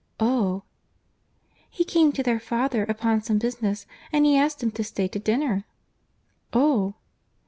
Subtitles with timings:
[0.19, 0.63] "Oh!"
[1.69, 5.19] "He came to their father upon some business, and he asked him to stay to
[5.19, 5.63] dinner."
[6.53, 6.95] "Oh!"